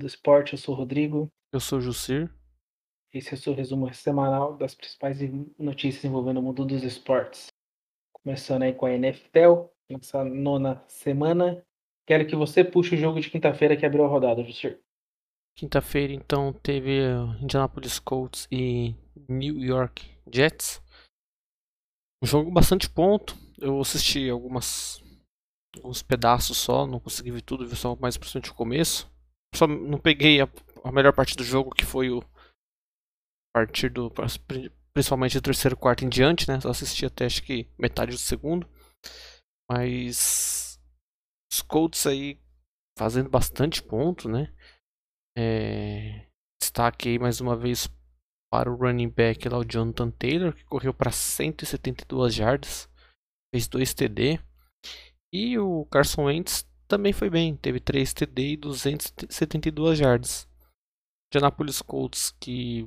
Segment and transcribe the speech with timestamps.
[0.00, 0.54] do esporte.
[0.54, 1.28] Eu sou o Rodrigo.
[1.52, 2.32] Eu sou o Jussir.
[3.12, 5.18] Esse é o seu resumo semanal das principais
[5.58, 7.48] notícias envolvendo o mundo dos esportes.
[8.12, 11.64] Começando aí com a NFL, nessa nona semana.
[12.06, 14.80] Quero que você puxe o jogo de quinta-feira que abriu a rodada, Jussir.
[15.56, 17.00] Quinta-feira, então, teve
[17.40, 18.94] Indianapolis Colts e
[19.28, 20.80] New York Jets.
[22.22, 23.36] Um jogo bastante ponto.
[23.58, 25.02] Eu assisti algumas
[25.76, 29.09] alguns pedaços só, não consegui ver tudo, vi só mais principalmente o começo.
[29.54, 30.48] Só não peguei a,
[30.84, 32.22] a melhor parte do jogo, que foi o
[33.52, 34.12] partir do
[34.92, 36.60] principalmente do terceiro quarto em diante, né?
[36.60, 38.68] Só assisti até acho que metade do segundo.
[39.70, 40.80] Mas
[41.52, 42.40] os Colts aí
[42.98, 44.52] fazendo bastante ponto, né?
[45.36, 46.26] É,
[46.60, 47.88] destaque aí mais uma vez
[48.52, 52.90] para o running back lá, o Jonathan Taylor, que correu para 172 jardas,
[53.54, 54.40] fez 2 TD.
[55.32, 60.48] E o Carson Wentz também foi bem, teve 3 TD e 272 jardas.
[61.32, 62.84] Indianapolis Colts, que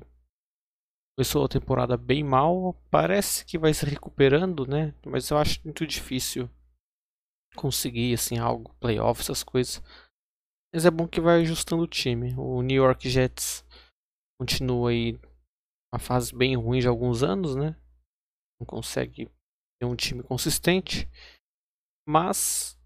[1.15, 4.93] começou a temporada bem mal, parece que vai se recuperando, né?
[5.05, 6.49] Mas eu acho muito difícil
[7.55, 9.81] conseguir assim algo, playoffs, essas coisas.
[10.73, 12.33] Mas é bom que vai ajustando o time.
[12.35, 13.63] O New York Jets
[14.37, 15.17] continua aí
[15.93, 17.79] uma fase bem ruim de alguns anos, né?
[18.59, 19.31] Não consegue
[19.79, 21.07] ter um time consistente.
[22.05, 22.77] Mas.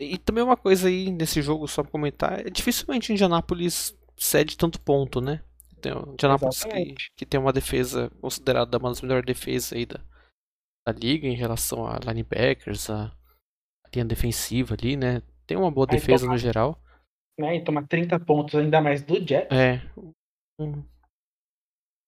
[0.00, 4.56] E também uma coisa aí nesse jogo, só pra comentar, é dificilmente o Indianapolis cede
[4.56, 5.42] tanto ponto, né?
[5.80, 10.00] Tem o Indianapolis que, que, tem uma defesa considerada uma das melhores defesas aí da,
[10.86, 15.22] da liga em relação a linebackers, a, a linha defensiva ali, né?
[15.46, 16.78] Tem uma boa aí defesa toma, no geral.
[17.38, 19.56] Né, e toma 30 pontos ainda mais do Jets.
[19.56, 19.80] É.
[20.58, 20.82] Um,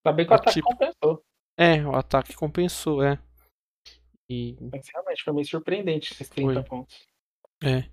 [0.02, 0.68] Tá bem que o ataque tipo...
[0.68, 1.24] compensou.
[1.58, 3.18] É, o ataque compensou, é.
[4.30, 4.56] E...
[4.72, 6.62] Mas realmente foi meio surpreendente esses 30 foi.
[6.62, 7.07] pontos.
[7.62, 7.90] É.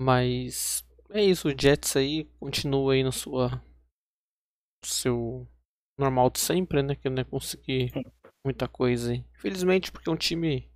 [0.00, 3.62] Mas é isso, o Jets aí continua aí no sua
[4.84, 5.46] seu
[5.98, 6.94] normal de sempre, né?
[6.94, 7.92] Que não é conseguir
[8.44, 9.24] muita coisa aí.
[9.36, 10.70] Infelizmente, porque é um time.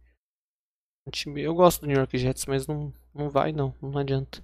[1.07, 1.43] Um time.
[1.43, 4.43] Eu gosto do New York Jets, mas não, não vai não, não adianta.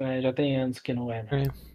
[0.00, 1.30] É, já tem anos que não é, né?
[1.44, 1.70] É.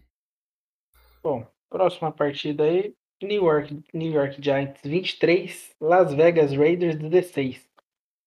[1.22, 2.95] Bom, próxima partida aí.
[3.23, 7.67] New York, New York Giants 23, Las Vegas Raiders 16.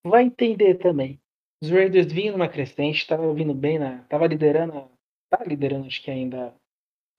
[0.05, 1.21] Vai entender também.
[1.61, 4.05] Os Raiders vinham numa crescente, tava vindo bem na.
[4.05, 4.91] Tava liderando.
[5.29, 6.55] Tá liderando, acho que ainda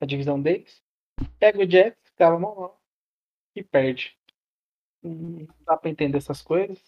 [0.02, 0.82] a divisão deles.
[1.40, 2.82] Pega o Jets, ficava mal, mal
[3.56, 4.18] e perde.
[5.04, 6.82] Não dá pra entender essas coisas.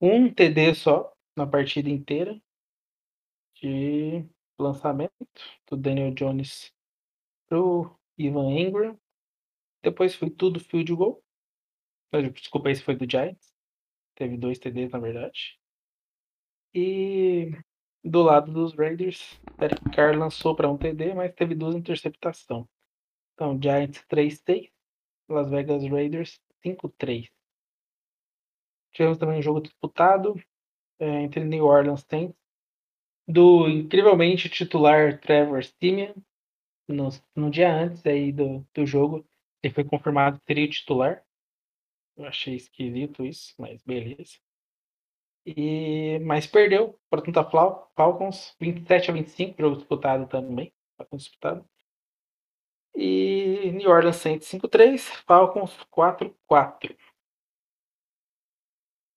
[0.00, 2.40] Um TD só na partida inteira
[3.56, 4.24] de
[4.58, 5.12] lançamento
[5.68, 6.72] do Daniel Jones
[7.48, 8.98] pro Ivan Ingram.
[9.82, 11.22] Depois foi tudo field goal.
[12.32, 13.52] Desculpa, esse foi do Giants.
[14.14, 15.57] Teve dois TDs, na verdade.
[16.74, 17.50] E
[18.04, 22.66] do lado dos Raiders, Derek Carr lançou para um TD, mas teve duas interceptações.
[23.34, 24.70] Então, Giants 3-3,
[25.28, 27.30] Las Vegas Raiders 5-3.
[28.92, 30.34] Tivemos também um jogo disputado
[30.98, 32.36] é, entre New Orleans Saints,
[33.26, 36.14] do incrivelmente titular Trevor Simeon,
[36.88, 39.28] no, no dia antes aí do, do jogo,
[39.62, 41.22] ele foi confirmado que seria titular.
[42.16, 44.38] Eu achei esquisito isso, mas beleza.
[45.56, 47.42] E, mas perdeu para Atlanta
[47.96, 50.72] Falcons, 27 a 25, jogo disputado também.
[51.14, 51.64] disputado.
[52.94, 56.94] E New Orleans Saints 5-3, Falcons 4-4.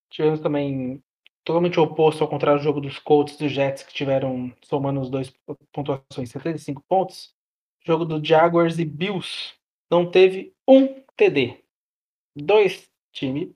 [0.10, 1.04] Tivemos também
[1.44, 5.10] totalmente oposto ao contrário do jogo dos Colts e dos Jets, que tiveram, somando os
[5.10, 5.34] dois
[5.74, 7.36] pontuações, 75 pontos.
[7.84, 9.56] Jogo do Jaguars e Bills,
[9.90, 11.62] não teve um TD.
[12.36, 13.54] Dois times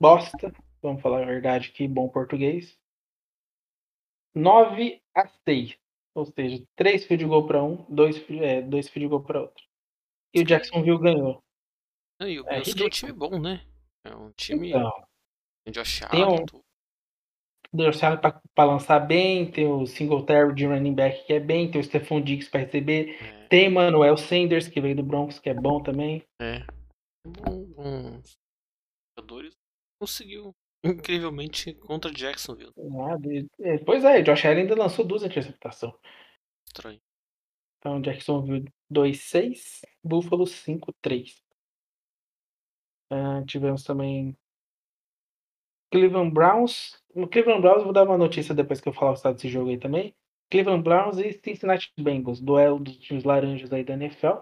[0.00, 0.52] bosta,
[0.84, 2.78] vamos falar a verdade aqui, bom português.
[4.34, 5.78] 9 a 6.
[6.14, 9.64] Ou seja, 3 field goal para um, 2 é, dois field goal para outro.
[10.34, 11.42] E o Jacksonville ganhou.
[12.20, 13.66] Não, e o é, Bills é, um time bom, né?
[14.04, 14.92] É um time então,
[15.70, 16.44] Josh Allen.
[16.44, 21.40] Tem um, Josh Allen para lançar bem, tem o Singletary de running back que é
[21.40, 23.16] bem, tem o Stephon Diggs para receber.
[23.20, 23.46] É.
[23.48, 26.22] Tem Manuel Sanders, que veio do Broncos, que é bom também.
[26.40, 26.64] É.
[27.48, 28.20] Um,
[29.16, 29.54] jogadores
[29.98, 30.54] conseguiu
[30.84, 32.72] incrivelmente contra Jacksonville.
[32.76, 33.16] Ah,
[33.60, 35.94] é, pois é, Josh Allen ainda lançou duas interceptações.
[36.66, 37.00] Estranho.
[37.78, 41.34] Então, Jacksonville 2-6, Buffalo 5-3.
[43.12, 44.36] Uh, tivemos também
[45.90, 47.00] Cleveland Browns.
[47.14, 49.70] No Cleveland Browns, vou dar uma notícia depois que eu falar o estado desse jogo
[49.70, 50.14] aí também.
[50.50, 54.38] Cleveland Browns e Cincinnati Bengals, duelo dos times laranjas aí da NFL.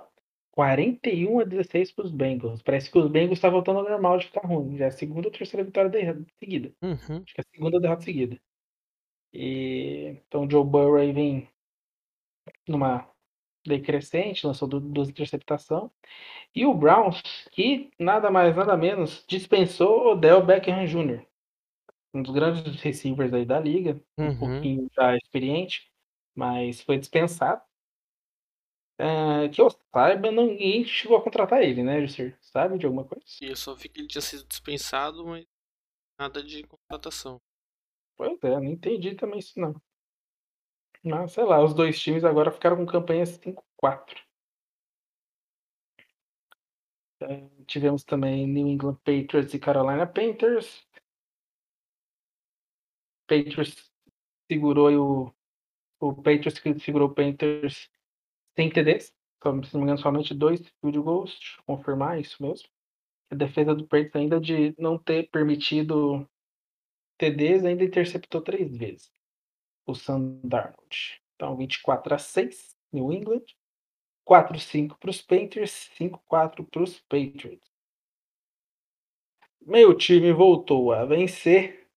[0.52, 2.62] 41 a 16 para os Bengals.
[2.62, 4.76] Parece que os Bengals estão voltando ao normal de ficar ruim.
[4.76, 6.72] Já é a segunda ou terceira vitória de seguida.
[6.82, 7.22] Uhum.
[7.22, 8.38] Acho que é a segunda derrota seguida.
[9.32, 11.49] E então o Joe Burrow aí vem
[12.69, 13.08] numa
[13.66, 15.90] decrescente, lançou duas interceptações.
[16.54, 21.25] E o Browns, que nada mais, nada menos, dispensou Odell Beckham Jr.,
[22.12, 24.28] um dos grandes receivers aí da liga, uhum.
[24.28, 25.90] um pouquinho já experiente,
[26.34, 27.62] mas foi dispensado.
[28.99, 32.39] É, que eu saiba, ninguém chegou a contratar ele, né, Jusser?
[32.41, 33.25] Sabe de alguma coisa?
[33.41, 35.47] Eu só vi que ele tinha sido dispensado, mas
[36.19, 37.41] nada de contratação.
[38.17, 39.75] Pois é, não entendi também isso não.
[41.05, 44.23] Mas, sei lá, os dois times agora ficaram com campanha 5-4.
[47.21, 50.87] É, tivemos também New England Patriots e Carolina Panthers.
[53.27, 53.91] Patriots
[54.50, 54.91] segurou
[55.29, 55.35] o.
[56.00, 57.88] O Patriots que segurou o Panthers
[58.56, 59.06] sem TDs.
[59.06, 59.14] Se
[59.44, 61.31] não me engano, somente dois field goals.
[61.32, 62.69] Deixa eu confirmar isso mesmo.
[63.31, 66.28] A defesa do Patriots ainda de não ter permitido
[67.19, 69.10] TDs ainda interceptou três vezes.
[69.87, 71.20] O Sam Darnold.
[71.34, 73.44] Então, 24 a 6, New England.
[74.25, 77.69] 4-5 para os Panthers, 5-4 para os Patriots.
[79.60, 81.88] Meu time voltou a vencer.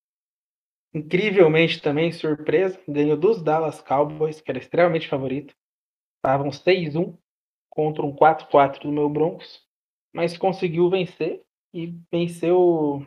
[0.94, 5.56] Incrivelmente também, surpresa, ganhou dos Dallas Cowboys, que era extremamente favorito.
[6.26, 7.16] Estavam 6-1
[7.70, 9.62] contra um 4-4 do meu Broncos,
[10.12, 13.06] mas conseguiu vencer e venceu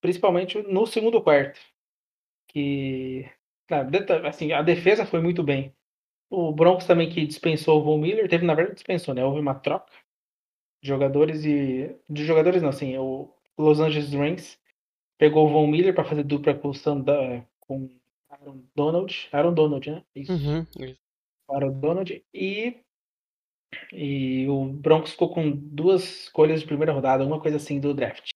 [0.00, 1.60] principalmente no segundo quarto.
[2.48, 3.28] Que
[4.26, 5.74] assim, a defesa foi muito bem.
[6.30, 9.22] O Broncos também que dispensou o Von Miller, teve na verdade dispensou, né?
[9.22, 9.92] Houve uma troca
[10.82, 14.58] de jogadores e de jogadores não, assim, o Los Angeles Rams
[15.18, 17.90] pegou o Von Miller para fazer dupla com o Sanda, com
[18.30, 20.02] Aaron Donald, Aaron Donald, né?
[20.14, 20.32] Isso.
[20.32, 21.07] Uhum, isso.
[21.48, 22.82] Aaron Donald e
[23.92, 28.30] e o Broncos ficou com duas escolhas de primeira rodada, uma coisa assim do draft.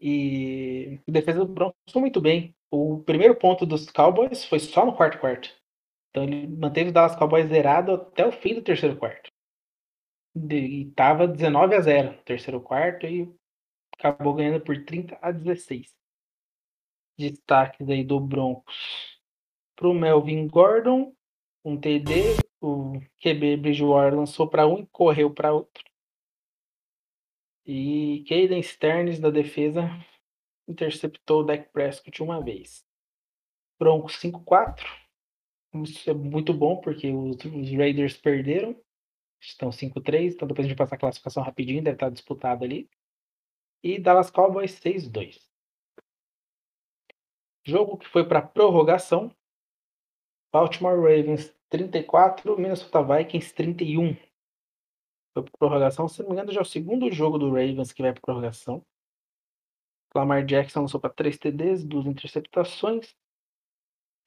[0.00, 2.54] E a defesa do Broncos foi muito bem.
[2.70, 5.54] O primeiro ponto dos Cowboys foi só no quarto quarto.
[6.10, 9.30] Então ele manteve o Dallas Cowboys zerado até o fim do terceiro quarto.
[10.34, 13.30] E tava 19 a 0 no terceiro quarto e
[13.98, 15.94] acabou ganhando por 30 a 16.
[17.18, 19.20] Destaques aí do Broncos
[19.76, 21.14] pro Melvin Gordon,
[21.64, 25.84] um TD, o QB Bridgewater lançou para um e correu para outro.
[27.64, 29.88] E Caden Stearns da defesa
[30.66, 32.84] interceptou o Dak Prescott uma vez.
[33.78, 34.84] Broncos 5-4.
[35.84, 38.76] Isso é muito bom porque os, os Raiders perderam.
[39.40, 42.88] Estão 5-3, então depois a gente passar a classificação rapidinho, deve estar disputado ali.
[43.82, 45.40] E Dallas Cowboys 6-2.
[47.64, 49.34] Jogo que foi para prorrogação.
[50.52, 54.14] Baltimore Ravens 34, Minnesota Vikings 31.
[55.32, 56.06] Foi para prorrogação.
[56.06, 58.84] Se não me engano, já é o segundo jogo do Ravens que vai para prorrogação.
[60.14, 63.16] Lamar Jackson lançou para 3 TDs, duas interceptações.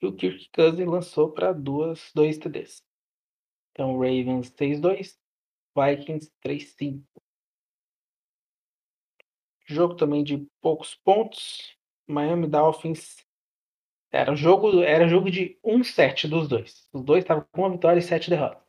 [0.01, 2.83] E o Kirk Cousins lançou para duas, dois TDs.
[3.71, 5.17] Então, Ravens 6-2,
[5.77, 7.03] Vikings 3-5.
[9.67, 11.77] Jogo também de poucos pontos.
[12.07, 13.24] Miami Dolphins
[14.15, 16.87] era jogo, era jogo de 1-7 dos dois.
[16.93, 18.63] Os dois estavam com uma vitória e sete derrotas.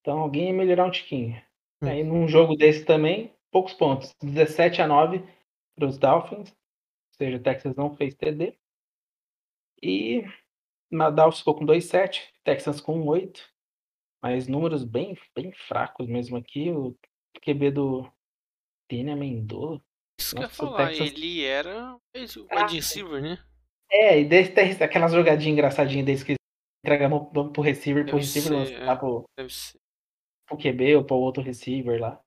[0.00, 1.40] Então alguém ia melhorar um tiquinho.
[1.82, 1.88] Hum.
[1.88, 4.14] Aí num jogo desse também, poucos pontos.
[4.22, 5.22] 17 a 9
[5.76, 6.50] para os Dolphins.
[6.50, 8.56] Ou seja, o Texas não fez TD.
[9.82, 10.24] E
[10.90, 13.42] Nadal ficou com 2,7, Texans com 8.
[14.22, 16.70] Mas números bem, bem fracos mesmo aqui.
[16.70, 16.96] O
[17.44, 18.10] QB do
[18.88, 19.80] Tênia Mendola.
[20.18, 21.06] Isso que eu ia falar, Texas...
[21.06, 22.00] ele era o
[22.50, 23.38] ah, receiver, né?
[23.90, 26.34] É, e desse, aquelas jogadinhas engraçadinhas deles que
[26.84, 29.24] entregam pro receiver, deve pro receiver ser, lançar é, pro,
[30.46, 32.22] pro QB ou pro outro receiver lá.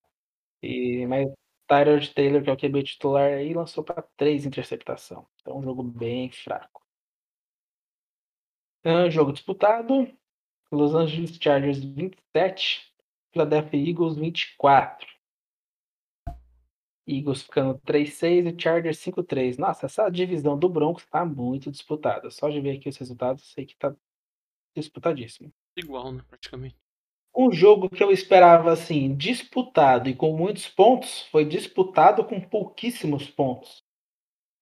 [0.62, 1.32] E, mas
[1.68, 5.25] Tyrod Taylor, que é o QB titular aí, lançou para três interceptação.
[5.41, 6.82] Então um jogo bem fraco.
[8.84, 10.12] Um jogo disputado.
[10.72, 12.94] Los Angeles Chargers 27,
[13.34, 15.08] Philadelphia Eagles 24.
[17.12, 19.58] Eagles ficando 3-6 e Chargers 5-3.
[19.58, 22.32] Nossa, essa divisão do Broncos tá muito disputada.
[22.32, 23.96] Só de ver aqui os resultados, sei que tá
[24.75, 25.51] disputadíssimo.
[25.75, 26.75] Igual, né, praticamente.
[27.36, 33.30] Um jogo que eu esperava assim, disputado e com muitos pontos, foi disputado com pouquíssimos
[33.30, 33.84] pontos.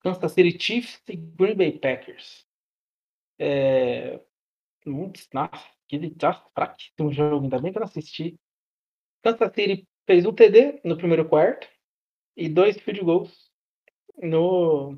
[0.01, 2.45] Kansas City Chiefs e Green Bay Packers.
[3.37, 4.19] É...
[4.85, 5.99] Nossa, que
[6.53, 8.39] fraquíssimo jogo, ainda bem que eu não assisti.
[9.21, 11.67] Kansas City fez um TD no primeiro quarto
[12.35, 13.51] e dois field goals
[14.17, 14.97] no,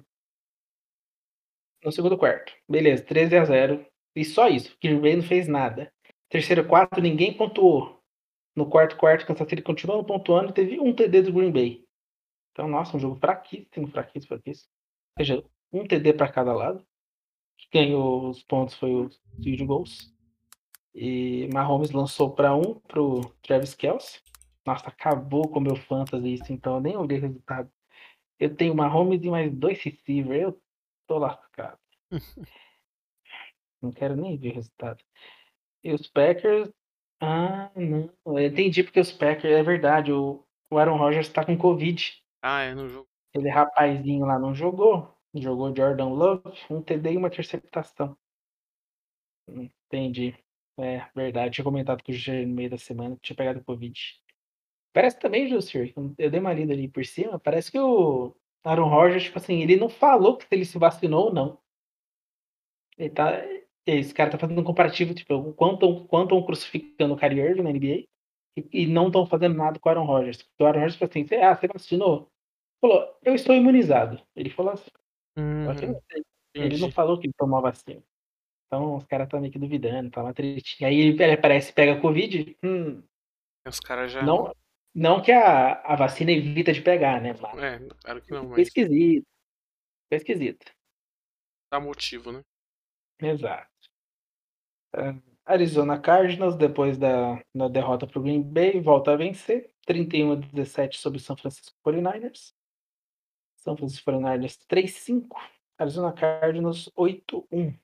[1.84, 2.54] no segundo quarto.
[2.68, 3.86] Beleza, 13 a 0.
[4.16, 4.76] E só isso.
[4.82, 5.92] Green Bay não fez nada.
[6.30, 8.02] Terceiro quarto, ninguém pontuou.
[8.56, 11.86] No quarto quarto, Kansas City continuou pontuando teve um TD do Green Bay.
[12.52, 14.70] Então, nossa, um jogo fraquíssimo, fraquíssimo, fraquíssimo.
[15.18, 16.86] Ou seja, um TD para cada lado.
[17.72, 20.14] Quem ganhou os pontos foi os field goals.
[20.94, 24.20] E Mahomes lançou para um pro Travis Kelce.
[24.66, 27.72] Nossa, acabou com o meu fantasy isso, então eu nem olhei o resultado.
[28.40, 30.42] Eu tenho Mahomes e mais dois receivers.
[30.42, 30.62] Eu
[31.08, 31.80] tô lascado.
[33.82, 35.04] não quero nem ver o resultado.
[35.84, 36.72] E os Packers.
[37.20, 38.12] Ah, não.
[38.26, 39.54] Eu entendi porque os Packers.
[39.54, 42.20] É verdade, o, o Aaron Rodgers tá com Covid.
[42.42, 43.08] Ah, é no jogo.
[43.30, 45.16] Aquele rapazinho lá não jogou.
[45.34, 48.18] Jogou Jordan Love, um TD e uma interceptação.
[49.48, 50.36] Entendi.
[50.78, 51.56] É, verdade.
[51.56, 54.21] Tinha comentado com o G no meio da semana que tinha pegado Covid.
[54.94, 59.24] Parece também, Jussier, eu dei uma lida ali por cima, parece que o Aaron Rodgers,
[59.24, 61.58] tipo assim, ele não falou que se ele se vacinou ou não.
[62.98, 63.42] Ele tá.
[63.86, 67.72] Esse cara tá fazendo um comparativo, tipo, o quanto estão crucificando o Kyrie Irving na
[67.72, 68.06] NBA
[68.56, 70.46] e, e não estão fazendo nada com o Aaron Rodgers.
[70.60, 72.30] O Aaron Rodgers falou assim, ah, você vacinou?
[72.80, 74.22] Falou, eu estou imunizado.
[74.36, 74.92] Ele falou assim.
[75.38, 76.00] Uhum.
[76.54, 78.04] Ele não falou que ele tomou a vacina.
[78.68, 80.90] Então os caras estão meio que duvidando, tá uma tretinha.
[80.90, 82.56] Aí ele aparece pega Covid.
[82.64, 83.02] Hum,
[83.68, 84.22] Os caras já.
[84.24, 84.54] não,
[84.94, 87.34] não que a, a vacina evita de pegar, né?
[87.42, 89.26] Mas É, claro que não, Foi mas esquisito.
[90.10, 90.72] Foi esquisito.
[91.72, 92.42] dá motivo, né?
[93.22, 93.70] Exato.
[94.94, 99.72] Ah, Arizona Cardinals, depois da, da derrota para o Green Bay, volta a vencer.
[99.86, 102.54] 31 a 17 sobre o São Francisco 49ers.
[103.58, 105.38] São Francisco 49ers 3-5.
[105.78, 107.78] Arizona Cardinals 8-1.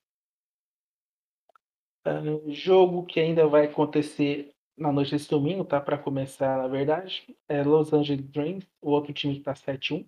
[2.06, 5.82] Ah, jogo que ainda vai acontecer na noite desse domingo, tá?
[5.82, 7.36] Para começar, na verdade.
[7.48, 10.08] É Los Angeles Dreams, o outro time que tá 7-1.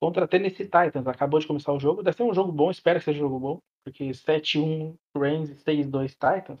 [0.00, 1.06] Contra Tennessee Titans.
[1.06, 2.02] Acabou de começar o jogo.
[2.02, 3.62] Deve ser um jogo bom, espero que seja um jogo bom.
[3.84, 6.60] Porque 7-1 Rams e 6-2 Titans.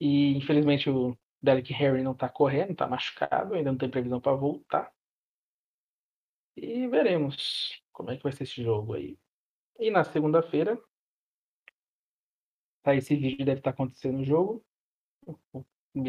[0.00, 4.36] E infelizmente o Derek Henry não tá correndo, tá machucado, ainda não tem previsão para
[4.36, 4.92] voltar.
[6.56, 9.18] E veremos como é que vai ser esse jogo aí.
[9.78, 10.80] E na segunda-feira,
[12.82, 14.64] tá, esse vídeo deve estar acontecendo no jogo.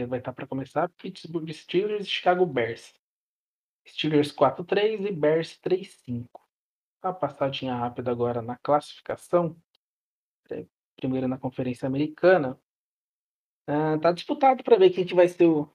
[0.08, 0.90] Vai estar para começar.
[0.90, 2.94] Pittsburgh Steelers e Chicago Bears.
[3.88, 6.28] Steelers 4-3 e Bears 3-5.
[7.04, 9.56] Uma passadinha rápida agora na classificação.
[10.52, 12.60] É, primeiro na Conferência Americana.
[13.68, 15.72] Uh, tá disputado para ver quem que vai ser o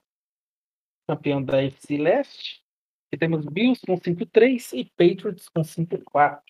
[1.07, 2.63] campeão da FC Leste.
[3.11, 6.41] E temos Bills com 5-3 e Patriots com 5-4.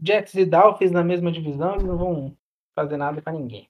[0.00, 2.38] Jets e Dolphins na mesma divisão, eles não vão
[2.74, 3.68] fazer nada para ninguém.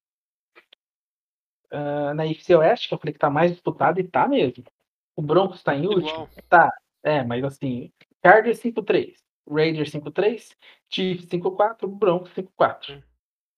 [1.72, 4.64] Uh, na FC Oeste, que eu falei que tá mais disputado, e tá mesmo.
[5.14, 6.08] O Broncos tá em último?
[6.08, 6.28] Igual.
[6.48, 6.70] Tá.
[7.02, 7.92] É, mas assim,
[8.24, 9.16] Chargers 5-3,
[9.48, 10.56] Raiders 5-3,
[10.90, 12.96] Chiefs 5-4, Broncos 5-4.
[12.96, 13.02] Hum.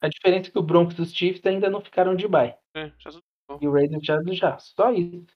[0.02, 2.54] A diferença é que o Broncos e os Chiefs ainda não ficaram de bye.
[2.74, 2.90] É.
[3.60, 4.58] E o Raiders já, já.
[4.58, 5.26] Só isso.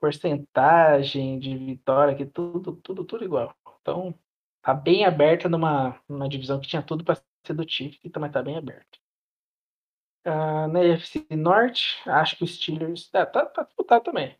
[0.00, 3.54] Porcentagem de vitória, que tudo, tudo, tudo igual.
[3.80, 4.14] Então,
[4.62, 8.30] tá bem aberta numa, numa divisão que tinha tudo para ser do Chiefs, e também
[8.30, 8.98] tá bem aberta.
[10.30, 13.08] Ah, na UFC Norte, acho que os Steelers.
[13.14, 14.38] Ah, tá, tá disputado também.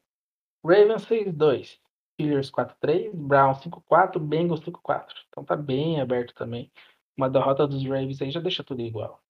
[0.62, 1.80] Ravens 6-2.
[2.12, 5.14] Steelers 4-3, Browns 5-4, Bengals 5-4.
[5.28, 6.70] Então tá bem aberto também.
[7.16, 9.22] Uma derrota dos Ravens aí já deixa tudo igual.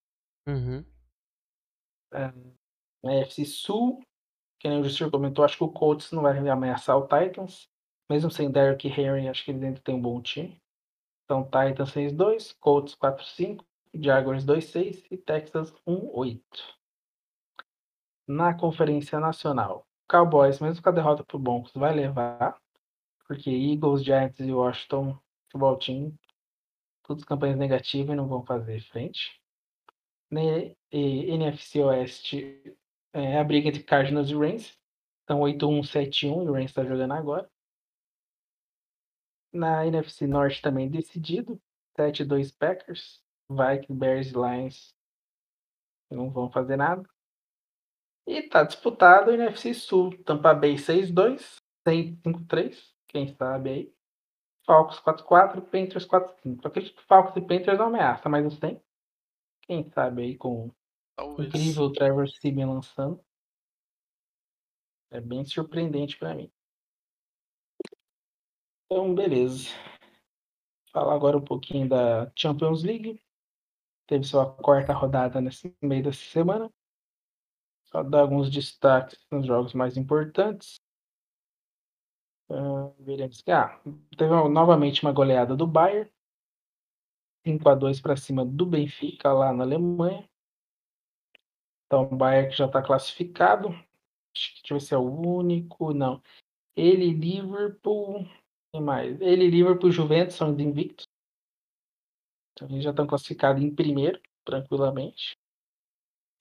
[0.48, 0.84] Uhum.
[2.12, 2.32] Ah,
[3.04, 4.02] na FC Sul,
[4.58, 7.68] que nem o Justin comentou, acho que o Colts não vai ameaçar o Titans.
[8.10, 10.60] Mesmo sem Derrick Henry, acho que eles ainda tem um bom time.
[11.24, 16.40] Então Titans 6-2, Colts 4-5, Jaguars 2-6 e Texas 1-8.
[18.26, 22.60] Na Conferência Nacional, Cowboys, mesmo com a derrota pro Broncos, vai levar.
[23.26, 26.18] Porque Eagles, Giants e Washington Futebol Team,
[27.02, 29.40] todas campanhas negativas e não vão fazer frente.
[30.30, 32.76] Ne- e NFC Oeste
[33.12, 34.78] é a briga entre Cardinals e Rams.
[35.24, 37.50] Então 8-1, 7-1 e o Rams está jogando agora.
[39.52, 41.60] Na NFC Norte também decidido.
[41.96, 43.22] 7-2 Packers.
[43.50, 44.94] Vikings, Bears e Lions
[46.10, 47.08] não vão fazer nada.
[48.26, 50.22] E tá disputado o NFC Sul.
[50.24, 53.94] Tampa Bay 6-2, 5-3, quem sabe aí.
[54.66, 56.66] Falcons 4-4, Panthers 4-5.
[56.66, 58.82] Acredito que Falcons e Panthers não ameaça, mas não tem.
[59.62, 60.70] Quem sabe aí com
[61.18, 63.24] o incrível Trevor Simeon lançando.
[65.10, 66.52] É bem surpreendente pra mim.
[68.84, 69.68] Então, beleza.
[70.92, 73.22] Falar agora um pouquinho da Champions League.
[74.08, 76.72] Teve sua quarta rodada nesse meio dessa semana.
[77.84, 80.80] Só dar alguns destaques nos jogos mais importantes.
[82.50, 83.78] Ah, veremos que ah,
[84.16, 86.10] teve novamente uma goleada do Bayern.
[87.46, 90.26] 5 a 2 para cima do Benfica lá na Alemanha.
[91.86, 93.68] Então o Bayern que já está classificado.
[94.34, 95.92] Acho que deixa eu ver se é o único.
[95.92, 96.22] Não.
[96.74, 98.26] Ele Liverpool.
[98.72, 99.20] Quem mais?
[99.20, 101.07] Ele Liverpool Juventus são os invictos.
[102.62, 105.38] Eles já estão classificados em primeiro, tranquilamente.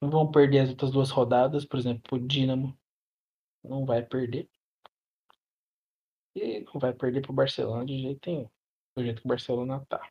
[0.01, 2.77] não vão perder as outras duas rodadas, por exemplo, o Dinamo
[3.63, 4.49] não vai perder.
[6.35, 8.49] E não vai perder pro Barcelona de jeito nenhum.
[8.95, 10.09] Do jeito que o Barcelona tá.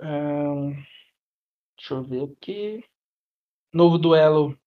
[0.00, 0.74] Um,
[1.76, 2.84] deixa eu ver aqui.
[3.72, 4.58] Novo duelo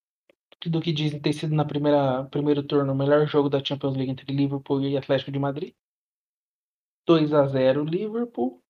[0.70, 4.12] do que dizem ter sido na primeira primeiro turno o melhor jogo da Champions League
[4.12, 5.74] entre Liverpool e Atlético de Madrid.
[7.12, 8.64] 2 a 0 Liverpool.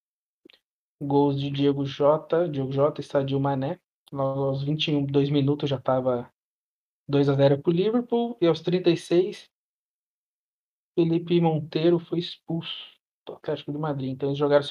[1.00, 3.80] Gols de Diego Jota, Diego Jota e Sadio Mané.
[4.12, 6.34] Aos 21, 2 minutos já estava
[7.08, 8.36] 2 a 0 para o Liverpool.
[8.42, 9.48] E aos 36,
[10.96, 14.10] Felipe Monteiro foi expulso do Atlético de Madrid.
[14.12, 14.66] Então eles jogaram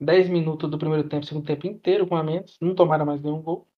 [0.00, 2.58] 10 minutos do primeiro tempo, segundo tempo inteiro com a menos.
[2.60, 3.68] Não tomaram mais nenhum gol.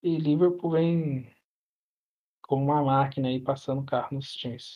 [0.00, 1.28] E Liverpool vem
[2.40, 4.74] como uma máquina aí passando carro nos times.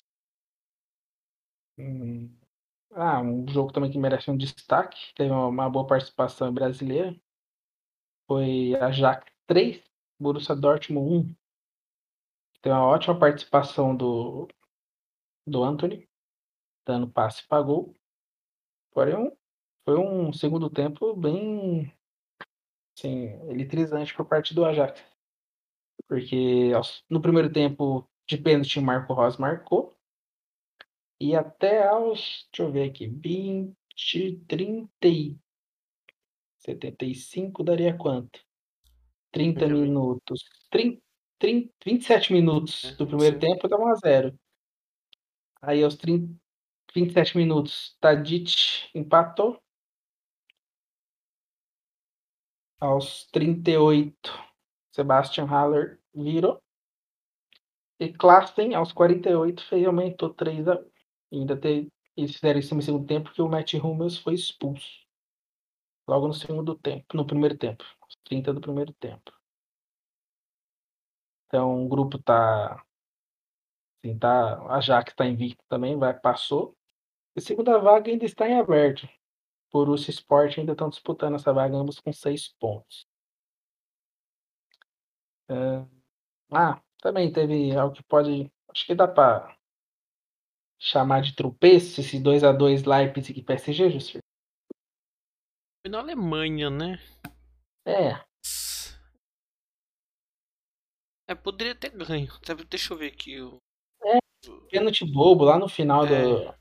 [1.79, 2.48] Hum.
[2.91, 7.15] Ah, um jogo também que merece um destaque, teve uma, boa participação brasileira.
[8.27, 9.83] Foi a Jack 3,
[10.19, 11.37] Borussia Dortmund 1.
[12.61, 14.49] Tem uma ótima participação do,
[15.47, 16.09] do Anthony,
[16.87, 17.95] dando passe para gol.
[18.93, 19.33] Porém,
[19.85, 21.93] foi um segundo tempo bem
[22.97, 25.03] assim, eletrizante por parte do Ajax.
[26.07, 26.73] Porque
[27.09, 29.98] no primeiro tempo, de pênalti, Marco Ross marcou.
[31.21, 33.75] E até aos, deixa eu ver aqui, 20,
[34.47, 35.37] 30 e
[36.59, 38.41] 75 daria quanto?
[39.33, 40.45] 30 minutos.
[40.71, 41.03] 30,
[41.39, 43.41] 30, 27 minutos é, do primeiro sim.
[43.41, 44.39] tempo dá 1 a 0.
[45.61, 46.35] Aí aos 30,
[46.95, 49.61] 27 minutos, Tadic empatou.
[52.81, 54.15] Aos 38,
[54.93, 56.63] Sebastian Haller virou.
[57.99, 60.88] E Klassen, aos 48, fez, aumentou 3 a 1
[61.33, 65.07] ainda ter, eles fizeram isso no segundo tempo que o Matt Hummels foi expulso.
[66.07, 67.85] Logo no segundo tempo, no primeiro tempo.
[68.25, 69.33] 30 do primeiro tempo.
[71.47, 72.85] Então o grupo tá.
[74.05, 76.77] Assim, tá a Jaque está invicto também, vai, passou.
[77.37, 79.09] E a segunda vaga ainda está em aberto.
[79.71, 83.07] Por Borussia Sport ainda estão disputando essa vaga, ambos com seis pontos.
[86.53, 88.51] ah, também teve algo que pode.
[88.69, 89.58] Acho que dá para
[90.79, 94.23] chamar de tropeço esse 2 a 2 Leipzig e PSG, Jussier?
[95.83, 96.99] Foi na Alemanha, né?
[97.87, 98.29] É.
[101.29, 102.29] É, poderia ter ganho.
[102.69, 103.41] Deixa eu ver aqui.
[103.41, 103.59] O...
[104.03, 104.19] É,
[104.71, 106.23] pênalti bobo lá no final é.
[106.23, 106.55] do,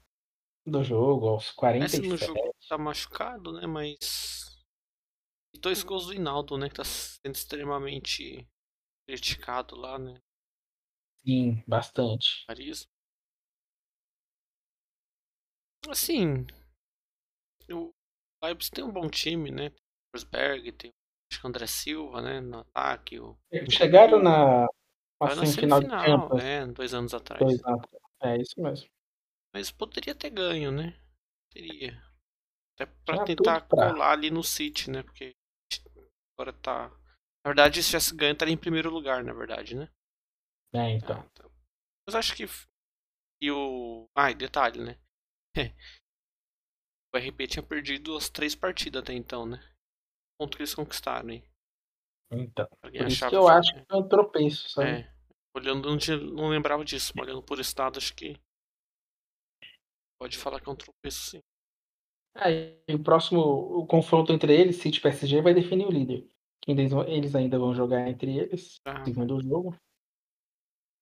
[0.71, 2.01] do jogo, aos 47.
[2.01, 3.65] Esse no jogo tá machucado, né?
[3.65, 4.57] Mas.
[5.55, 6.67] E dois gols do Hinaldo, né?
[6.69, 8.47] Que tá sendo extremamente
[9.07, 10.21] criticado lá, né?
[11.23, 12.45] Sim, bastante.
[12.45, 12.87] Paris.
[15.89, 16.45] Assim,
[17.71, 17.91] o
[18.43, 19.69] Leipzig tem um bom time, né?
[19.69, 22.41] Tem o Forsberg, tem o André Silva, né?
[22.41, 23.19] No ataque.
[23.19, 23.37] O...
[23.69, 24.67] Chegaram na,
[25.21, 26.43] na semifinal, de Champions.
[26.43, 27.41] É, dois anos atrás.
[27.41, 27.85] Dois anos.
[28.21, 28.89] É isso mesmo.
[29.53, 30.99] Mas poderia ter ganho, né?
[31.51, 32.01] Teria.
[32.75, 33.91] Até pra tentar pra...
[33.91, 35.03] colar ali no City, né?
[35.03, 35.35] Porque
[36.37, 36.89] agora tá.
[36.89, 39.89] Na verdade, se tivesse ganho, estaria em primeiro lugar, na verdade, né?
[40.73, 41.19] É, então.
[41.39, 41.49] Ah.
[42.05, 42.45] Mas acho que.
[43.41, 44.07] E o.
[44.15, 44.97] Ah, e detalhe, né?
[47.13, 49.57] o RB tinha perdido as três partidas até então, né?
[50.35, 51.43] O ponto que eles conquistaram, hein?
[52.31, 52.67] Então.
[52.81, 54.89] por isso que eu que acho que é um tropeço, sabe?
[54.89, 55.13] É.
[55.55, 58.39] Olhando, não, tinha, não lembrava disso, mas olhando por estado, acho que.
[60.19, 61.41] Pode falar que é um tropeço, sim.
[62.35, 66.27] É, o próximo o confronto entre eles, City e PSG, vai definir o líder.
[66.67, 69.03] Eles, eles ainda vão jogar entre eles, ah.
[69.05, 69.75] segundo o jogo.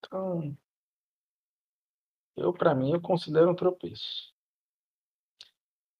[0.06, 0.56] Então,
[2.38, 4.35] eu, para mim, eu considero um tropeço.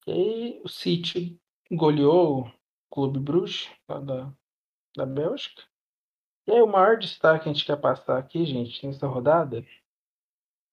[0.06, 1.40] E aí, o City
[1.70, 2.52] goleou o
[2.88, 4.32] Clube Bruges, lá da,
[4.96, 5.64] da Bélgica.
[6.46, 9.66] E aí, o maior destaque que a gente quer passar aqui, gente, nessa rodada,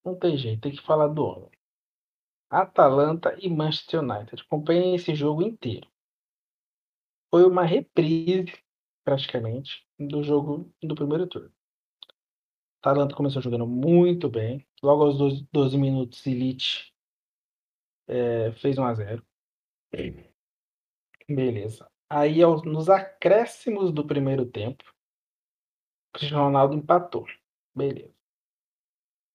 [0.04, 1.50] não tem jeito, tem que falar do homem.
[2.48, 4.40] Atalanta e Manchester United.
[4.42, 5.90] Acompanhem esse jogo inteiro.
[7.28, 8.56] Foi uma reprise,
[9.04, 11.52] praticamente, do jogo do primeiro turno.
[12.80, 14.64] Atalanta começou jogando muito bem.
[14.80, 16.93] Logo aos 12, 12 minutos, Elite
[18.06, 19.26] é, fez 1 a 0
[21.28, 21.90] Beleza.
[22.08, 24.84] Aí, aos, nos acréscimos do primeiro tempo,
[26.12, 27.26] Cristiano Ronaldo empatou.
[27.74, 28.14] Beleza.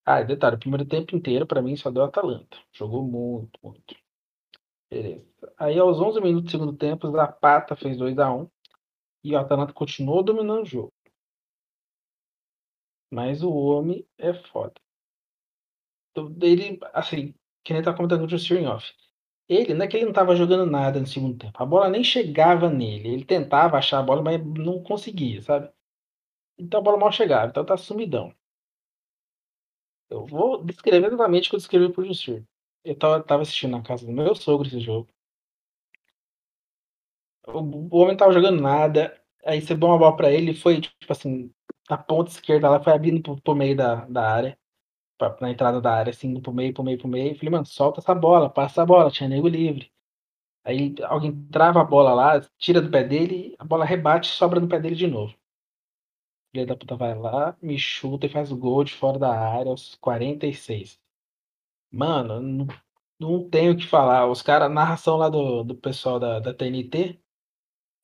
[0.05, 2.58] Ah, detalhe, o primeiro tempo inteiro, para mim, só deu Atalanta.
[2.71, 3.95] Jogou muito, muito.
[4.89, 5.25] Beleza.
[5.58, 8.49] Aí, aos 11 minutos do segundo tempo, Zapata fez 2 a 1
[9.23, 10.93] e o Atalanta continuou dominando o jogo.
[13.12, 14.79] Mas o homem é foda.
[16.12, 18.93] Então, ele, assim, que nem tá comentando o off.
[19.48, 21.62] Ele, não é que ele não tava jogando nada no segundo tempo.
[21.62, 23.10] A bola nem chegava nele.
[23.10, 25.72] Ele tentava achar a bola, mas não conseguia, sabe?
[26.58, 27.48] Então a bola mal chegava.
[27.50, 28.34] Então tá sumidão.
[30.10, 32.45] Eu vou descrever exatamente o que eu descrevi pro Jussir.
[32.84, 35.10] Eu tava, tava assistindo na casa do meu sogro esse jogo.
[37.48, 39.19] O, o homem tava jogando nada.
[39.45, 41.52] Aí você deu uma bola pra ele, foi tipo assim,
[41.89, 44.59] na ponta esquerda lá, foi abrindo pro, pro meio da, da área.
[45.19, 47.36] Pra, na entrada da área, assim, pro meio, pro meio, pro meio.
[47.38, 49.91] Falei, mano, solta essa bola, passa a bola, tinha nego livre.
[50.63, 54.60] Aí alguém trava a bola lá, tira do pé dele, a bola rebate e sobra
[54.60, 55.36] no pé dele de novo.
[56.51, 59.69] Filha da puta vai lá, me chuta e faz o gol de fora da área
[59.71, 60.99] aos 46.
[61.91, 62.67] Mano, não,
[63.19, 64.27] não tenho o que falar.
[64.27, 67.19] Os caras, narração lá do, do pessoal da, da TNT,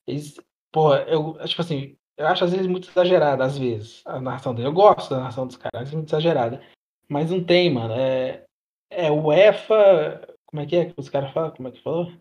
[0.06, 0.40] eles,
[0.72, 4.68] porra, eu, tipo assim, eu acho às vezes muito exagerada, às vezes, a narração dele.
[4.68, 6.62] Eu gosto da narração dos caras, é muito exagerada.
[7.08, 7.94] Mas não tem, mano.
[7.94, 8.44] É,
[8.90, 10.36] é UEFA.
[10.46, 11.50] Como é que é que os caras falam?
[11.52, 12.12] Como é que falou?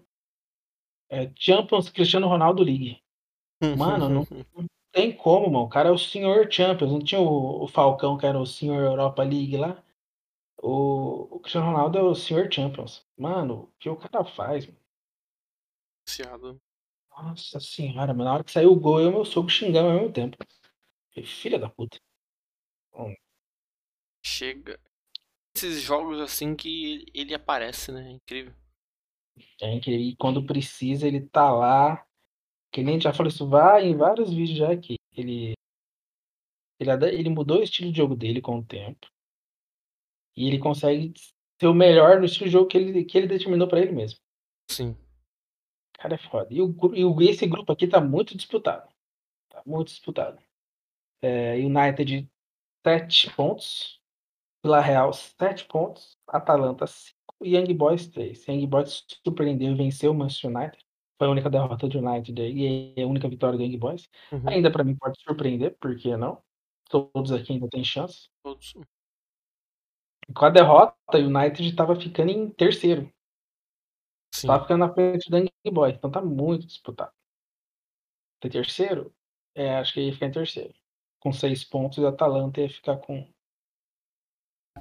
[1.10, 3.02] É Champions Cristiano Ronaldo League.
[3.78, 5.66] Mano, não, não tem como, mano.
[5.66, 6.92] O cara é o senhor Champions.
[6.92, 9.82] Não tinha o, o Falcão, que era o senhor Europa League lá.
[10.62, 13.06] O, o Cristiano Ronaldo é o senhor Champions.
[13.18, 14.80] Mano, o que o cara faz, mano?
[17.10, 18.26] Nossa senhora, mano.
[18.26, 20.38] Na hora que saiu o gol, eu meu sogro xingando ao mesmo tempo.
[21.24, 21.98] Filha da puta.
[22.92, 23.14] Bom,
[24.26, 24.80] Chega.
[25.56, 28.10] Esses jogos assim que ele aparece, né?
[28.10, 28.54] É incrível.
[29.62, 30.02] É incrível.
[30.02, 32.04] E quando precisa, ele tá lá.
[32.74, 34.96] Que nem já falou isso vai em vários vídeos já aqui.
[35.16, 35.54] Ele,
[36.80, 39.08] ele, ele mudou o estilo de jogo dele com o tempo.
[40.36, 41.14] E ele consegue
[41.62, 44.20] ser o melhor no estilo de jogo que ele, que ele determinou pra ele mesmo.
[44.72, 44.98] Sim.
[45.94, 46.52] Cara, é foda.
[46.52, 46.76] E, o,
[47.22, 48.92] e esse grupo aqui tá muito disputado.
[49.50, 50.42] Tá muito disputado.
[51.22, 52.28] É, United,
[52.84, 54.04] 7 pontos.
[54.66, 56.18] Vila Real, 7 pontos.
[56.28, 57.16] Atalanta, 5.
[57.44, 58.48] E Young Boys, 3.
[58.48, 60.84] Young Boys surpreendeu e venceu o Manchester United.
[61.20, 64.10] Foi a única derrota do United e a única vitória do Young Boys.
[64.32, 64.50] Uhum.
[64.50, 66.42] Ainda pra mim pode surpreender, por que não?
[66.90, 68.28] Todos aqui ainda têm chance.
[68.42, 68.74] Todos.
[70.34, 73.08] Com a derrota, o United estava ficando em terceiro.
[74.34, 74.48] Sim.
[74.48, 75.96] Tava ficando na frente do Young Boys.
[75.96, 77.14] Então tá muito disputado.
[78.40, 79.14] Ter terceiro?
[79.54, 80.74] É, acho que ia ficar em terceiro.
[81.20, 83.32] Com seis pontos, o Atalanta ia ficar com,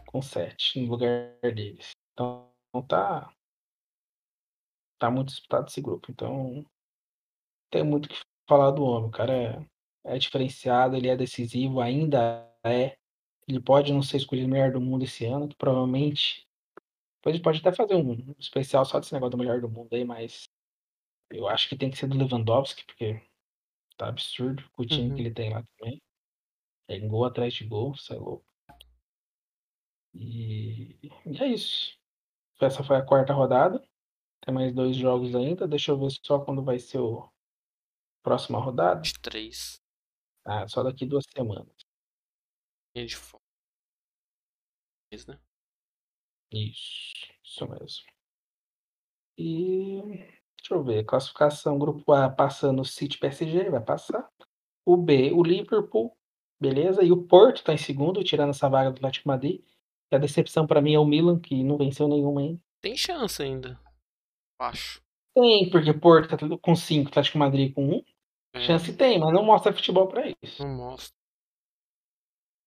[0.06, 1.92] com sete no lugar deles.
[2.12, 2.52] Então
[2.88, 3.32] tá.
[4.98, 6.10] Tá muito disputado esse grupo.
[6.10, 6.64] Então
[7.70, 8.16] tem muito o que
[8.48, 9.08] falar do homem.
[9.08, 12.96] O cara é, é diferenciado, ele é decisivo, ainda é.
[13.46, 16.46] Ele pode não ser escolhido o melhor do mundo esse ano, que provavelmente.
[17.18, 19.92] Depois a gente pode até fazer um especial só desse negócio do melhor do mundo
[19.94, 20.48] aí, mas
[21.30, 23.20] eu acho que tem que ser do Lewandowski, porque
[23.96, 25.14] tá absurdo o time Uhum.
[25.14, 26.00] que ele tem lá também.
[26.88, 28.44] É gol atrás de gol, isso é louco.
[30.14, 31.98] E, e é isso.
[32.60, 33.82] Essa foi a quarta rodada.
[34.44, 35.66] Tem mais dois jogos ainda.
[35.66, 37.28] Deixa eu ver só quando vai ser o
[38.22, 39.02] próxima rodada.
[39.02, 39.80] 23.
[40.44, 41.74] Ah, só daqui duas semanas.
[42.94, 43.16] Linha de.
[45.10, 45.38] Isso, né?
[46.52, 48.14] Isso, isso mesmo.
[49.36, 50.00] E
[50.58, 54.28] deixa eu ver, classificação grupo A passando o City PSG, vai passar.
[54.86, 56.16] O B, o Liverpool,
[56.60, 57.02] beleza?
[57.02, 59.64] E o Porto tá em segundo, tirando essa vaga do Atlético de Madrid.
[60.14, 62.60] A decepção pra mim é o Milan, que não venceu nenhuma ainda.
[62.80, 63.80] Tem chance ainda.
[64.58, 65.02] Acho.
[65.34, 67.94] Tem, porque o Porto tá tudo com 5, Atlético Madrid com 1.
[67.94, 68.04] Um.
[68.54, 70.62] É, Chance tem, mas não mostra futebol pra isso.
[70.62, 71.14] Não mostra.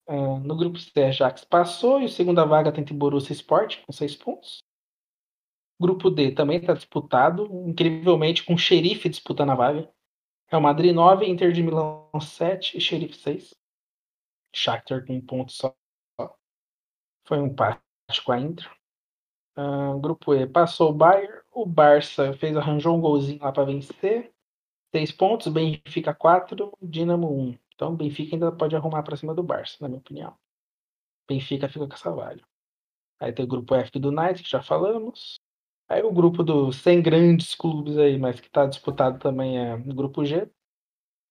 [0.08, 3.84] Ah, no grupo C, a Ajax passou e o segunda vaga tem o Borussia Sport
[3.86, 4.64] com 6 pontos.
[5.80, 9.90] Grupo D também está disputado, incrivelmente com o Xerife disputando a vaga.
[10.50, 13.54] Real Madrid 9, Inter de Milão 7 e Xerife 6.
[14.56, 15.76] Shakhtar com um ponto só.
[17.28, 17.82] Foi um empate
[18.24, 18.72] com a Inter.
[19.56, 24.32] Ah, grupo E passou o Bayern, o Barça fez arranjou um golzinho lá para vencer.
[24.96, 27.58] 6 pontos, Benfica 4, Dinamo 1.
[27.76, 30.34] Então o Benfica ainda pode arrumar para cima do Barça, na minha opinião.
[31.28, 32.42] Benfica fica com essa vaga.
[33.20, 35.40] Aí tem o grupo F do United, que já falamos.
[35.90, 39.94] Aí o grupo dos 100 grandes clubes aí, mas que está disputado também é o
[39.94, 40.50] grupo G.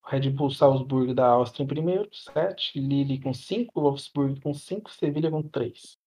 [0.07, 2.79] Red Bull Salzburg da Áustria em primeiro, 7.
[2.79, 3.81] Lille com 5.
[3.81, 4.91] Wolfsburg com 5.
[4.91, 5.99] Sevilha com 3.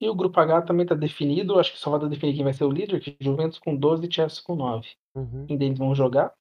[0.00, 1.58] E o grupo H também está definido.
[1.58, 4.06] Acho que só vai definir quem vai ser o líder, que é Juventus com 12
[4.06, 4.88] e Chelsea com 9.
[5.16, 5.46] Uhum.
[5.46, 6.32] Quem deles vão jogar.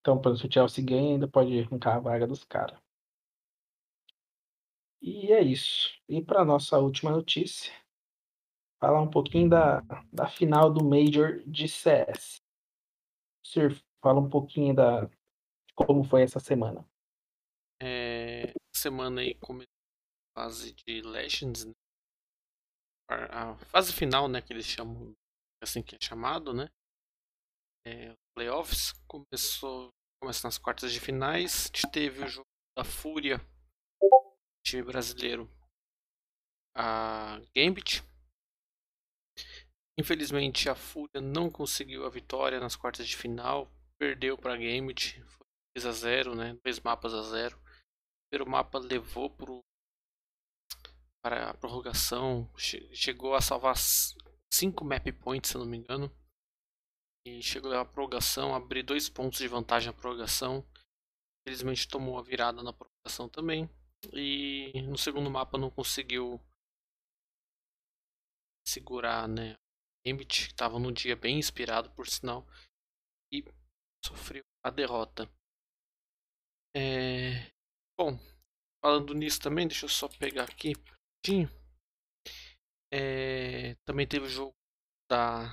[0.00, 2.78] Então, exemplo, se o Chelsea ganha, ainda pode arrancar a vaga dos caras.
[5.00, 5.90] E é isso.
[6.08, 7.72] E para nossa última notícia,
[8.80, 12.42] falar um pouquinho da, da final do Major de CS.
[13.46, 15.08] Sir, fala um pouquinho da
[15.74, 16.86] como foi essa semana.
[17.82, 19.68] É, semana aí começou
[20.36, 21.72] a fase de Legends, né?
[23.08, 25.12] A fase final, né, que eles chamam
[25.62, 26.68] assim que é chamado, né?
[27.86, 29.90] É, playoffs começou
[30.24, 31.70] começa nas quartas de finais.
[31.92, 33.38] Teve o jogo da Fúria,
[34.66, 35.50] time brasileiro,
[36.74, 38.02] a Gambit.
[39.98, 45.22] Infelizmente a Fúria não conseguiu a vitória nas quartas de final, perdeu para a Gambit,
[45.76, 46.54] 2 a 0, né?
[46.62, 47.56] Dois mapas a 0.
[47.56, 47.60] O
[48.30, 49.60] primeiro mapa levou pro
[51.22, 52.50] para a prorrogação,
[52.92, 53.76] chegou a salvar
[54.52, 56.14] 5 map points, se não me engano.
[57.26, 60.62] E chegou a prorrogação, abrir dois pontos de vantagem na prorrogação.
[61.40, 63.70] Infelizmente tomou a virada na prorrogação também.
[64.12, 66.38] E no segundo mapa não conseguiu
[68.68, 69.56] segurar, né?
[70.06, 72.46] Gambit estava num dia bem inspirado, por sinal,
[73.32, 73.42] e
[74.04, 75.30] sofreu a derrota.
[76.76, 77.50] É...
[77.96, 78.18] Bom,
[78.82, 80.72] falando nisso também, deixa eu só pegar aqui.
[82.92, 83.74] É...
[83.86, 84.54] Também teve o jogo
[85.10, 85.48] da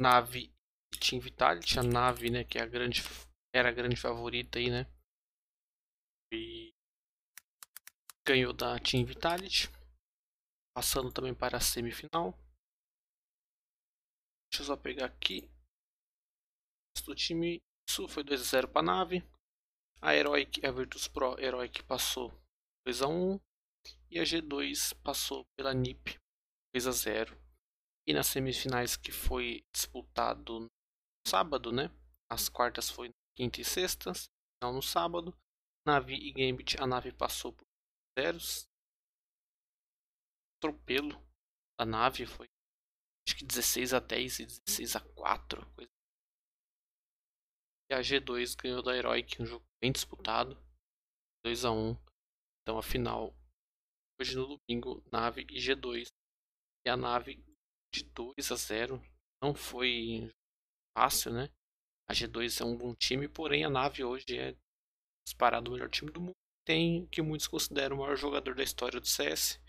[0.00, 0.52] nave
[0.98, 3.02] Team Vitality, a nave, né, que é a grande,
[3.54, 4.86] era a grande favorita aí, né?
[6.32, 6.72] E
[8.26, 9.68] ganhou da Team Vitality,
[10.74, 12.32] passando também para a semifinal.
[14.50, 15.50] Deixa eu só pegar aqui.
[17.04, 19.33] Do time, isso foi 2 a 0 para a nave.
[20.06, 22.30] A Heroic, a Virtus Pro Heroic passou
[22.86, 23.40] 2 a 1
[24.10, 26.20] e a G2 passou pela NiP
[26.74, 27.34] 2 a 0.
[28.06, 30.70] E nas semifinais que foi disputado
[31.26, 31.88] sábado, né?
[32.30, 35.34] As quartas foi quinta e sexta, final no sábado.
[35.86, 37.64] Nave e Gambit, a nave passou por
[38.20, 38.68] zeros.
[40.58, 41.18] Atropelo
[41.80, 42.46] da nave foi
[43.26, 45.64] acho que 16 a 10 e 16 a 4.
[45.74, 45.90] Coisa.
[47.90, 50.56] E a G2 ganhou da Heroic, um jogo bem disputado.
[51.44, 51.96] 2 a 1.
[52.62, 53.34] Então a final
[54.20, 56.08] hoje no domingo, nave e G2.
[56.86, 57.42] E a nave
[57.92, 59.02] de 2 a 0.
[59.42, 60.30] Não foi
[60.96, 61.48] fácil, né?
[62.08, 64.56] A G2 é um bom time, porém a nave hoje é
[65.26, 66.36] disparado o melhor time do mundo.
[66.66, 69.60] Tem o que muitos consideram o maior jogador da história do CS,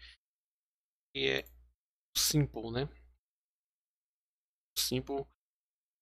[1.13, 1.43] que é
[2.15, 2.83] o Simple, né?
[4.75, 5.25] O Simple,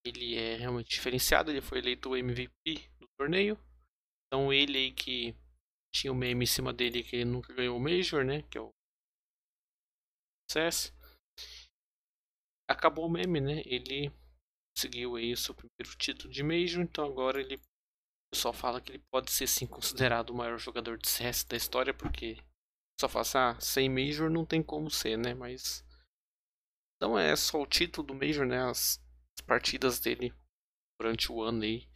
[0.04, 3.58] ele é realmente diferenciado, ele foi eleito o MVP do torneio.
[4.26, 5.34] Então ele aí que
[5.94, 8.42] tinha o um meme em cima dele que ele nunca ganhou o Major, né?
[8.42, 8.70] Que é o
[10.50, 10.92] CS.
[12.68, 13.62] Acabou o meme, né?
[13.64, 14.10] Ele
[14.76, 18.90] conseguiu aí o seu primeiro título de Major, então agora ele o pessoal fala que
[18.90, 22.36] ele pode ser sim considerado o maior jogador de CS da história, porque
[23.00, 25.34] só faça ah, sem Major não tem como ser, né?
[25.34, 25.84] Mas
[26.96, 28.62] então é só o título do Major, né?
[28.68, 29.03] As,
[29.38, 30.32] as partidas dele
[31.00, 31.88] durante o ano aí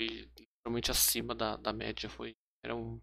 [0.00, 0.06] foi
[0.38, 2.34] literalmente acima da, da média, foi
[2.64, 3.00] era uma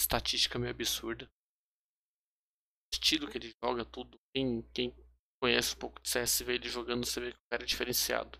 [0.00, 1.26] estatística meio absurda.
[1.26, 4.18] O estilo que ele joga, tudo.
[4.34, 4.94] Quem, quem
[5.42, 8.38] conhece um pouco de CS, vê ele jogando, você vê que o cara é diferenciado.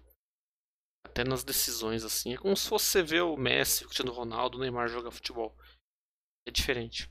[1.04, 2.34] Até nas decisões, assim.
[2.34, 5.54] É como se fosse você ver o Messi, o Cristiano Ronaldo, o Neymar jogar futebol.
[6.46, 7.10] É diferente.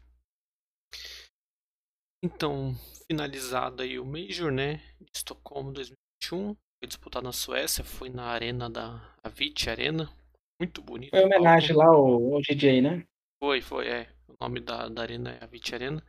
[2.23, 2.73] Então,
[3.05, 4.77] finalizado aí o Major, né?
[4.99, 6.55] De Estocolmo 2021.
[6.79, 10.09] Foi disputado na Suécia, foi na arena da Avicii Arena.
[10.59, 11.11] Muito bonito.
[11.11, 13.07] Foi homenagem lá ao, ao, DJ, né?
[13.41, 14.13] Foi, foi, é.
[14.27, 16.05] O nome da, da arena é Avicii Arena.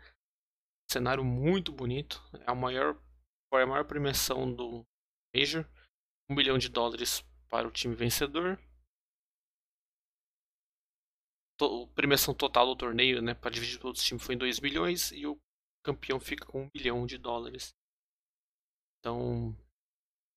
[0.91, 2.23] Cenário muito bonito.
[2.47, 3.01] É o maior
[3.55, 4.85] é a maior premiação do
[5.35, 5.67] Major?
[6.31, 8.59] Um milhão de dólares para o time vencedor.
[11.61, 15.11] A premiação total do torneio, né, para dividir todos os times foi em 2 milhões
[15.13, 15.41] e o
[15.83, 17.75] campeão fica com um milhão de dólares.
[18.99, 19.57] Então,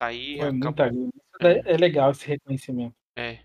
[0.07, 0.39] aí.
[0.39, 1.09] É, acabou...
[1.41, 2.95] é, legal esse reconhecimento.
[3.15, 3.39] É.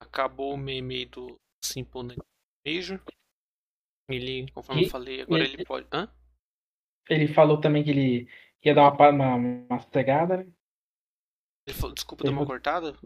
[0.00, 2.16] Acabou o meme do Simple
[2.66, 3.00] Major.
[4.08, 5.86] Ele, conforme e, eu falei, agora ele, ele pode.
[5.92, 6.12] Hã?
[7.08, 8.28] Ele falou também que ele
[8.64, 10.46] ia dar uma, uma, uma sossegada, né?
[11.66, 12.96] Ele falou, desculpa, deu uma cortada?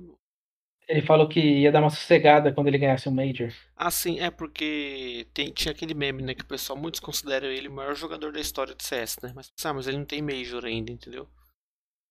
[0.89, 3.53] Ele falou que ia dar uma sossegada quando ele ganhasse o um Major.
[3.77, 6.35] Ah, sim, é porque tem, tinha aquele meme, né?
[6.35, 9.33] Que o pessoal muitos consideram ele o maior jogador da história do CS, né?
[9.35, 11.29] Mas, ah, mas ele não tem Major ainda, entendeu?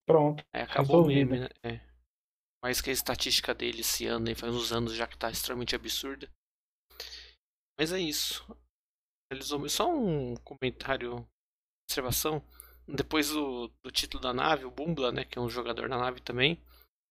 [0.06, 0.44] Pronto.
[0.54, 1.50] É, acabou o meme, né?
[1.64, 1.80] É.
[2.64, 6.30] Mas que a estatística dele esse ano, faz uns anos já que tá extremamente absurda.
[7.78, 8.46] Mas é isso.
[9.70, 11.28] Só um comentário,
[11.88, 12.44] observação.
[12.88, 16.22] Depois do, do título da nave, o Bumbla, né, que é um jogador da nave
[16.22, 16.62] também,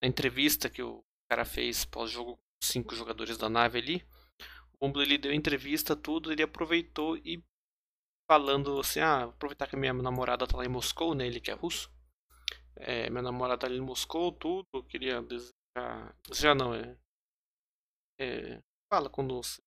[0.01, 4.07] na entrevista que o cara fez pós-jogo com cinco jogadores da nave ali,
[4.73, 7.43] o Bumbla ele deu entrevista, tudo, ele aproveitou e
[8.31, 11.51] falando assim, ah, aproveitar que a minha namorada tá lá em Moscou, né, ele que
[11.51, 11.91] é russo,
[12.77, 16.97] é, minha namorada tá ali em Moscou, tudo, eu queria desejar, desejar não, é,
[18.21, 18.61] é
[18.93, 19.61] fala quando você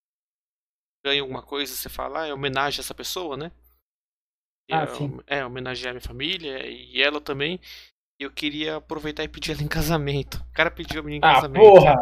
[1.05, 3.51] ganha alguma coisa, você fala, ah, é homenagem a essa pessoa, né?
[4.69, 5.17] Ah, sim.
[5.25, 7.59] É, homenagear minha família e ela também.
[8.19, 10.35] eu queria aproveitar e pedir ela em casamento.
[10.49, 11.63] O cara pediu a menina em ah, casamento.
[11.63, 11.95] Porra!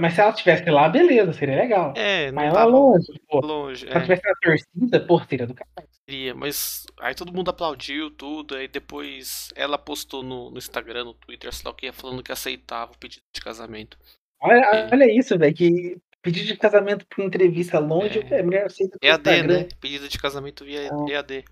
[0.00, 1.92] Mas se ela estivesse lá, beleza, seria legal.
[1.96, 3.40] É, mas ela longe, pô.
[3.40, 4.28] Longe, se ela estivesse é.
[4.28, 5.88] na torcida, porra, seria do caralho.
[6.08, 11.14] Seria, mas aí todo mundo aplaudiu tudo, aí depois ela postou no, no Instagram, no
[11.14, 13.98] Twitter, sei lá o que, falando que aceitava o pedido de casamento.
[14.40, 14.92] Olha, e...
[14.92, 19.42] olha isso, velho, que pedido de casamento por entrevista longe, é, a mulher aceita EAD,
[19.42, 19.68] né?
[19.80, 21.10] Pedido de casamento via ah.
[21.10, 21.44] EAD.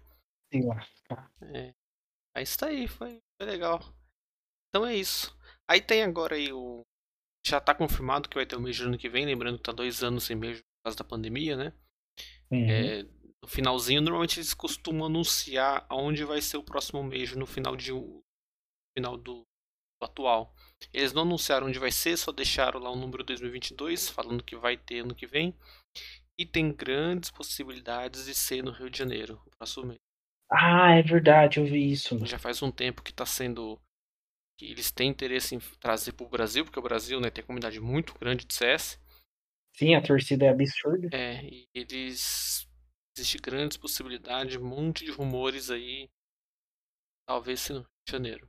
[0.53, 0.87] Sei lá.
[1.53, 1.73] É.
[2.35, 3.81] Aí está aí, foi, foi legal.
[4.69, 5.37] Então é isso.
[5.69, 6.83] Aí tem agora aí o.
[7.47, 10.03] Já tá confirmado que vai ter o mês ano que vem, lembrando que tá dois
[10.03, 11.73] anos sem mês por causa da pandemia, né?
[12.51, 12.71] Uhum.
[12.71, 13.03] É,
[13.43, 17.93] no finalzinho, normalmente eles costumam anunciar aonde vai ser o próximo mês no final de
[18.97, 20.55] final do, do, atual.
[20.93, 24.77] Eles não anunciaram onde vai ser, só deixaram lá o número 2022, falando que vai
[24.77, 25.55] ter ano que vem.
[26.39, 30.01] E tem grandes possibilidades de ser no Rio de Janeiro, o próximo mês.
[30.51, 32.25] Ah, é verdade, eu vi isso.
[32.27, 33.81] Já faz um tempo que está sendo.
[34.57, 37.47] Que eles têm interesse em trazer para o Brasil, porque o Brasil né, tem uma
[37.47, 39.01] comunidade muito grande de CS.
[39.75, 41.09] Sim, a torcida é absurda.
[41.13, 42.69] É, e eles.
[43.17, 46.09] Existe grandes possibilidades, um monte de rumores aí.
[47.29, 48.49] Talvez se no Rio de Janeiro.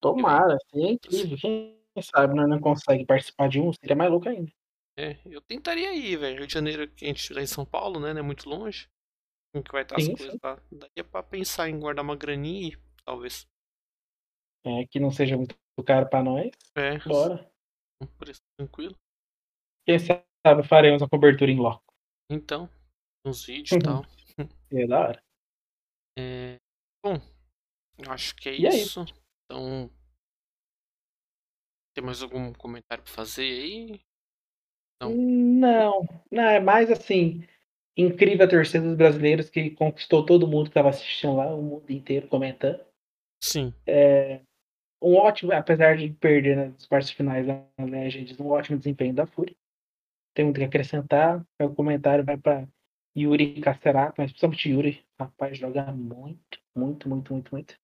[0.00, 1.36] Tomara, seria incrível.
[1.38, 4.50] Quem sabe nós não consegue participar de um, seria mais louco ainda.
[4.98, 6.38] É, eu tentaria ir, velho.
[6.38, 8.14] Rio de Janeiro, que a gente está em São Paulo, né?
[8.14, 8.88] Não é muito longe
[9.52, 10.58] como que vai estar sim, as coisas lá.
[10.72, 13.46] Daria pra pensar em guardar uma graninha e talvez.
[14.64, 16.50] É, que não seja muito caro pra nós.
[16.76, 16.98] É.
[17.00, 17.50] Bora.
[18.00, 18.96] Um preço tranquilo.
[19.86, 21.92] Quem sabe faremos uma cobertura em loco.
[22.30, 22.68] Então,
[23.26, 24.02] uns vídeos e tal.
[24.74, 25.24] É da hora.
[26.18, 26.56] É...
[27.04, 27.20] Bom,
[28.08, 29.02] acho que é e isso.
[29.02, 29.14] Isso.
[29.44, 29.90] Então.
[31.94, 34.00] Tem mais algum comentário pra fazer aí?
[35.02, 35.14] Não.
[35.14, 37.46] Não, não é mais assim
[37.96, 41.90] incrível a torcida dos brasileiros que conquistou todo mundo que estava assistindo lá, o mundo
[41.90, 42.82] inteiro comentando.
[43.42, 43.74] Sim.
[43.86, 44.40] É,
[45.02, 49.54] um ótimo, apesar de perder nas partes finais da Legends, um ótimo desempenho da Fúria.
[50.34, 51.44] Tem muito que acrescentar.
[51.60, 52.66] O comentário vai para
[53.16, 55.06] Yuri Casterato, mas principalmente Yuri.
[55.20, 57.74] Rapaz, joga muito, muito, muito, muito, muito.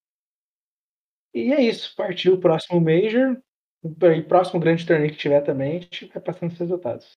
[1.34, 1.94] E é isso.
[1.94, 3.40] Partiu o próximo Major.
[3.84, 7.12] E próximo grande torneio que tiver também, a gente vai passando os resultados.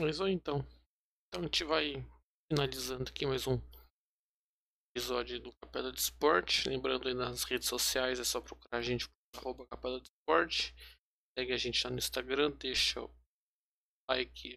[0.00, 0.64] É isso aí então.
[1.28, 2.04] Então a gente vai
[2.48, 3.58] finalizando aqui mais um
[4.94, 6.68] episódio do Capela de Esporte.
[6.68, 10.74] Lembrando aí nas redes sociais é só procurar a gente por Capela de Esporte.
[11.36, 13.10] Segue a gente lá no Instagram, deixa o
[14.10, 14.54] like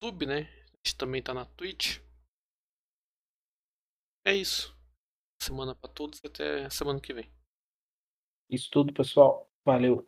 [0.00, 0.42] YouTube, né?
[0.42, 1.98] A gente também tá na Twitch.
[4.24, 4.76] É isso.
[5.42, 7.28] Semana para todos e até semana que vem.
[8.48, 9.50] Isso tudo, pessoal.
[9.64, 10.06] Valeu.